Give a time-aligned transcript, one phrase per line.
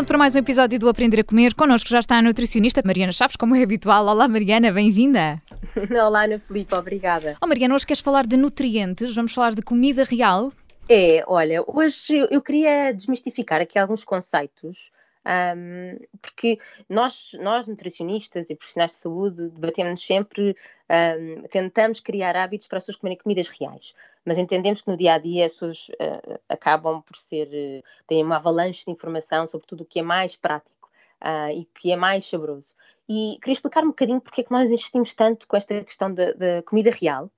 [0.00, 1.54] pronto para mais um episódio do Aprender a Comer.
[1.54, 4.06] Connosco já está a nutricionista Mariana Chaves, como é habitual.
[4.06, 5.42] Olá Mariana, bem-vinda.
[6.06, 7.36] Olá Ana Filipe, obrigada.
[7.38, 10.54] Oh, Mariana, hoje queres falar de nutrientes, vamos falar de comida real.
[10.88, 14.90] É, olha, hoje eu queria desmistificar aqui alguns conceitos
[15.26, 16.58] um, porque
[16.88, 20.56] nós, nós, nutricionistas e profissionais de saúde, debatemos sempre,
[20.88, 23.94] um, tentamos criar hábitos para as pessoas comerem comidas reais,
[24.24, 28.24] mas entendemos que no dia a dia as pessoas uh, acabam por ser, uh, têm
[28.24, 30.80] uma avalanche de informação sobre tudo o que é mais prático.
[31.22, 32.74] Uh, e que é mais saboroso.
[33.06, 36.62] E queria explicar um bocadinho porque é que nós insistimos tanto com esta questão da
[36.64, 37.30] comida real,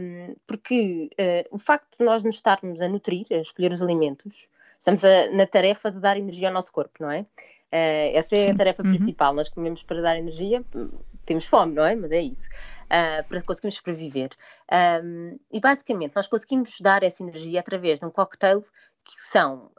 [0.00, 1.10] um, porque
[1.50, 4.48] o facto de nós nos estarmos a nutrir, a escolher os alimentos,
[4.82, 7.20] estamos a, na tarefa de dar energia ao nosso corpo, não é?
[7.20, 8.50] Uh, essa é Sim.
[8.50, 8.90] a tarefa uhum.
[8.90, 9.32] principal.
[9.32, 10.62] Nós comemos para dar energia,
[11.24, 11.94] temos fome, não é?
[11.94, 12.48] Mas é isso.
[12.86, 14.30] Uh, para conseguirmos sobreviver.
[15.02, 19.70] Um, e basicamente, nós conseguimos dar essa energia através de um cocktail que são,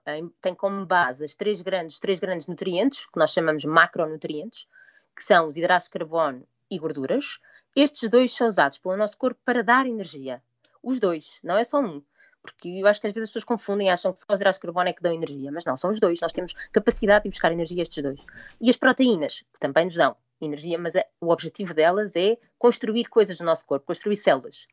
[0.41, 4.67] tem como base as três grandes, três grandes nutrientes, que nós chamamos macronutrientes,
[5.15, 7.39] que são os hidratos de carbono e gorduras.
[7.75, 10.41] Estes dois são usados pelo nosso corpo para dar energia.
[10.81, 12.01] Os dois, não é só um
[12.43, 14.89] porque eu acho que às vezes as pessoas confundem acham que só os hidratos carbono
[14.89, 17.81] é que dão energia, mas não, são os dois, nós temos capacidade de buscar energia
[17.81, 18.25] estes dois.
[18.59, 23.05] E as proteínas, que também nos dão energia, mas é, o objetivo delas é construir
[23.05, 24.67] coisas no nosso corpo, construir células.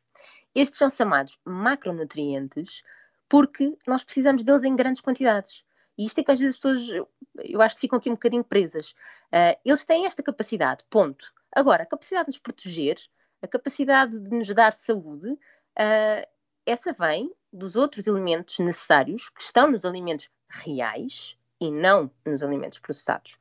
[0.53, 2.83] Estes são chamados macronutrientes
[3.29, 5.63] porque nós precisamos deles em grandes quantidades.
[5.97, 7.07] E isto é que às vezes as pessoas,
[7.39, 8.91] eu acho que ficam aqui um bocadinho presas.
[9.31, 11.31] Uh, eles têm esta capacidade, ponto.
[11.53, 12.97] Agora, a capacidade de nos proteger,
[13.41, 16.27] a capacidade de nos dar saúde, uh,
[16.65, 22.79] essa vem dos outros elementos necessários que estão nos alimentos reais e não nos alimentos
[22.79, 23.37] processados,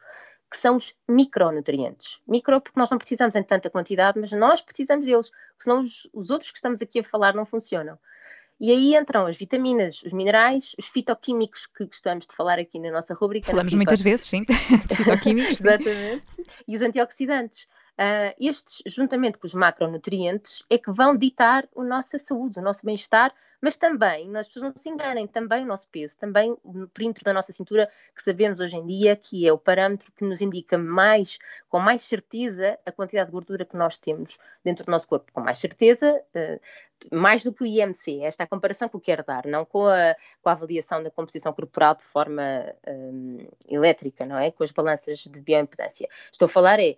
[0.51, 2.21] que são os micronutrientes.
[2.27, 6.31] Micro porque nós não precisamos em tanta quantidade, mas nós precisamos deles, senão os, os
[6.31, 7.99] outros que estamos aqui a falar não funcionam.
[8.61, 12.91] E aí entram as vitaminas, os minerais, os fitoquímicos que gostamos de falar aqui na
[12.91, 13.51] nossa rubrica.
[13.51, 14.45] Falamos muitas vezes, sim,
[14.95, 15.59] fitoquímicos.
[15.61, 16.45] Exatamente.
[16.69, 17.67] E os antioxidantes.
[18.01, 22.87] Uh, estes, juntamente com os macronutrientes, é que vão ditar a nossa saúde, o nosso
[22.87, 23.31] bem-estar,
[23.61, 27.35] mas também, as pessoas não se enganem, também o nosso peso, também o perímetro da
[27.35, 31.39] nossa cintura, que sabemos hoje em dia que é o parâmetro que nos indica mais,
[31.69, 35.31] com mais certeza, a quantidade de gordura que nós temos dentro do nosso corpo.
[35.31, 36.61] Com mais certeza, uh,
[37.15, 39.87] mais do que o IMC, esta é a comparação que eu quero dar, não com
[39.87, 42.43] a, com a avaliação da composição corporal de forma
[42.89, 44.51] um, elétrica, não é?
[44.51, 46.09] Com as balanças de bioimpedância.
[46.33, 46.97] Estou a falar é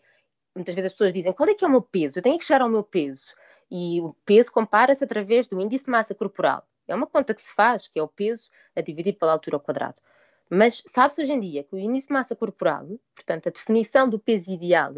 [0.55, 2.19] muitas vezes as pessoas dizem qual é que é o meu peso?
[2.19, 3.33] Eu tenho que chegar ao meu peso.
[3.71, 6.67] E o peso compara-se através do índice de massa corporal.
[6.87, 9.61] É uma conta que se faz, que é o peso a dividir pela altura ao
[9.61, 10.01] quadrado.
[10.51, 14.19] Mas sabe-se hoje em dia que o índice de massa corporal, portanto, a definição do
[14.19, 14.93] peso ideal,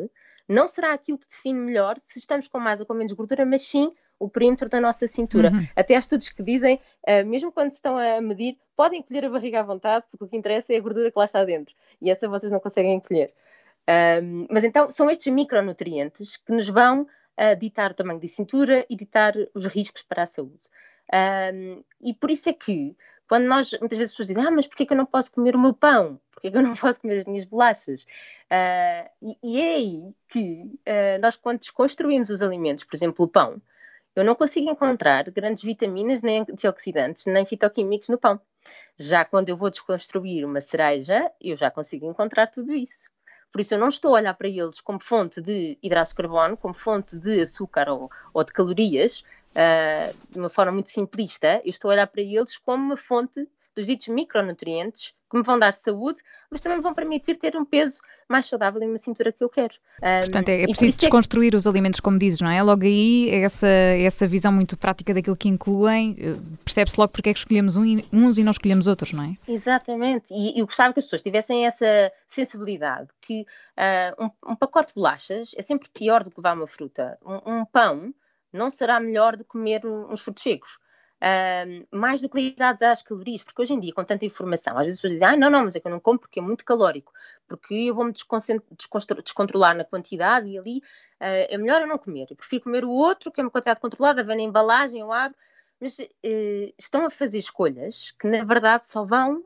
[0.48, 3.62] não será aquilo que define melhor se estamos com mais ou com menos gordura, mas
[3.62, 5.50] sim o perímetro da nossa cintura.
[5.50, 5.66] Uhum.
[5.76, 9.31] Até há estudos que dizem, uh, mesmo quando se estão a medir, podem colher a
[9.31, 11.75] barriga à vontade, porque o que interessa é a gordura que lá está dentro.
[12.00, 13.32] E essa vocês não conseguem colher.
[13.89, 18.87] Um, mas então são estes micronutrientes que nos vão uh, ditar o tamanho de cintura
[18.89, 20.69] e ditar os riscos para a saúde.
[21.12, 22.97] Um, e por isso é que,
[23.28, 25.55] quando nós, muitas vezes as pessoas dizem, ah, mas porquê que eu não posso comer
[25.55, 26.19] o meu pão?
[26.33, 28.05] Porquê que eu não posso comer as minhas bolachas?
[28.05, 33.28] Uh, e, e, é aí que uh, nós, quando desconstruímos os alimentos, por exemplo, o
[33.28, 33.61] pão,
[34.16, 38.41] eu não consigo encontrar grandes vitaminas, nem antioxidantes, nem fitoquímicos no pão.
[38.97, 43.11] Já quando eu vou desconstruir uma cereja, eu já consigo encontrar tudo isso.
[43.54, 46.56] Por isso eu não estou a olhar para eles como fonte de hidratos de carbono,
[46.56, 49.22] como fonte de açúcar ou, ou de calorias,
[49.53, 51.62] uh, de uma forma muito simplista.
[51.65, 55.59] Eu estou a olhar para eles como uma fonte dos ditos micronutrientes que me vão
[55.59, 59.33] dar saúde, mas também me vão permitir ter um peso mais saudável e uma cintura
[59.33, 59.75] que eu quero.
[60.01, 61.57] Um, Portanto, é, é preciso desconstruir que...
[61.57, 62.63] os alimentos, como dizes, não é?
[62.63, 67.33] Logo aí, essa, essa visão muito prática daquilo que incluem, eh, percebe-se logo porque é
[67.33, 69.37] que escolhemos um, uns e não escolhemos outros, não é?
[69.49, 74.89] Exatamente, e eu gostava que as pessoas tivessem essa sensibilidade, que uh, um, um, pacote
[74.89, 77.19] de bolachas é sempre pior do que levar uma fruta.
[77.25, 78.15] Um, um pão
[78.53, 80.78] não será melhor do que comer uns frutos secos
[81.91, 84.98] mais do que ligados às calorias, porque hoje em dia, com tanta informação, às vezes
[84.98, 86.65] as pessoas dizem, ah, não, não, mas é que eu não como porque é muito
[86.65, 87.12] calórico,
[87.48, 92.26] porque eu vou-me descontrolar na quantidade e ali uh, é melhor eu não comer.
[92.30, 95.36] Eu prefiro comer o outro, que é uma quantidade controlada, vem na embalagem, eu abro,
[95.80, 99.42] mas uh, estão a fazer escolhas que, na verdade, só vão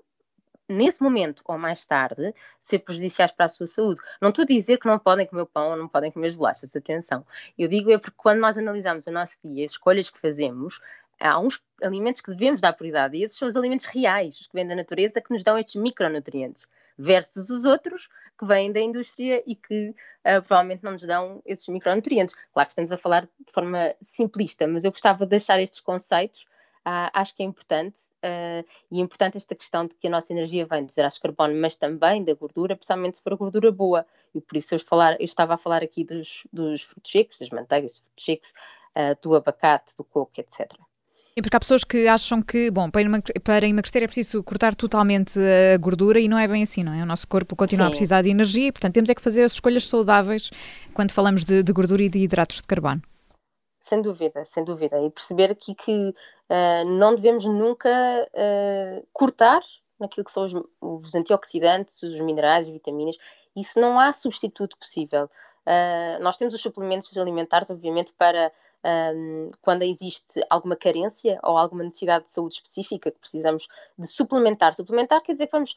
[0.69, 4.00] nesse momento ou mais tarde, ser prejudiciais para a sua saúde.
[4.20, 6.76] Não estou a dizer que não podem comer pão ou não podem comer as bolachas,
[6.76, 7.25] atenção.
[7.56, 10.78] Eu digo é porque quando nós analisamos o nosso dia, as escolhas que fazemos,
[11.20, 14.55] há uns alimentos que devemos dar prioridade e esses são os alimentos reais, os que
[14.55, 16.67] vêm da natureza, que nos dão estes micronutrientes,
[16.97, 21.69] versus os outros que vêm da indústria e que uh, provavelmente não nos dão esses
[21.69, 22.35] micronutrientes.
[22.53, 26.47] Claro que estamos a falar de forma simplista, mas eu gostava de deixar estes conceitos
[26.91, 30.32] ah, acho que é importante, uh, e é importante esta questão de que a nossa
[30.32, 34.06] energia vem dos hidratos de carbono, mas também da gordura, principalmente se for gordura boa.
[34.35, 37.50] E por isso eu, falar, eu estava a falar aqui dos, dos frutos secos, das
[37.50, 38.53] manteigas, dos frutos secos,
[38.97, 40.73] uh, do abacate, do coco, etc.
[41.38, 45.79] E porque há pessoas que acham que, bom, para emagrecer é preciso cortar totalmente a
[45.79, 47.00] gordura e não é bem assim, não é?
[47.00, 47.87] O nosso corpo continua Sim.
[47.87, 50.50] a precisar de energia e, portanto, temos é que fazer as escolhas saudáveis
[50.93, 53.00] quando falamos de, de gordura e de hidratos de carbono.
[53.79, 55.00] Sem dúvida, sem dúvida.
[55.00, 59.61] E perceber aqui que uh, não devemos nunca uh, cortar
[60.00, 63.17] naquilo que são os, os, antioxidantes, os minerais, as vitaminas.
[63.56, 65.26] Isso não há substituto possível.
[65.64, 68.50] Uh, nós temos os suplementos alimentares, obviamente, para
[68.84, 74.75] um, quando existe alguma carência ou alguma necessidade de saúde específica que precisamos de suplementar.
[74.75, 75.76] Suplementar quer dizer que vamos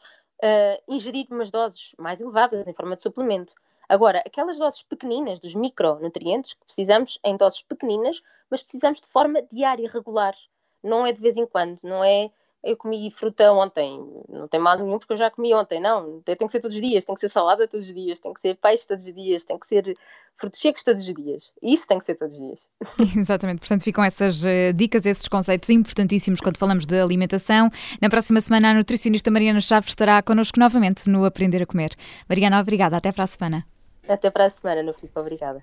[0.88, 3.54] ingerir umas doses mais elevadas em forma de suplemento.
[3.88, 8.20] Agora, aquelas doses pequeninas dos micronutrientes que precisamos em doses pequeninas,
[8.50, 10.34] mas precisamos de forma diária, regular.
[10.82, 12.30] Não é de vez em quando, não é
[12.64, 13.98] eu comi fruta ontem,
[14.28, 16.82] não tem mal nenhum porque eu já comi ontem, não, tem que ser todos os
[16.82, 19.44] dias, tem que ser salada todos os dias, tem que ser peixe todos os dias,
[19.44, 19.96] tem que ser
[20.36, 21.52] frutos secos todos os dias.
[21.62, 22.60] Isso tem que ser todos os dias.
[23.18, 27.70] Exatamente, portanto ficam essas uh, dicas, esses conceitos importantíssimos quando falamos de alimentação.
[28.00, 31.90] Na próxima semana a nutricionista Mariana Chaves estará connosco novamente no Aprender a Comer.
[32.28, 33.66] Mariana, obrigada, até para a semana.
[34.08, 35.18] Até para a semana, no Filipe.
[35.18, 35.62] Obrigada.